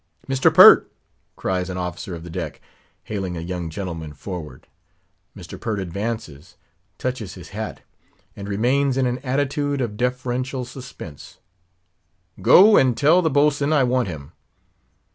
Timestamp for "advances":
5.79-6.55